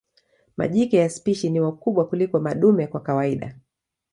Majike 0.57 0.97
ya 0.97 1.09
spishi 1.09 1.49
ni 1.49 1.59
wakubwa 1.59 2.07
kuliko 2.07 2.39
madume 2.39 2.87
kwa 2.87 2.99
kawaida. 3.01 3.57